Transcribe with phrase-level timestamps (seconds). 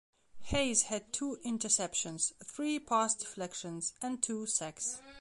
[0.45, 4.99] Hayes had two interceptions, three pass deflections, and two sacks.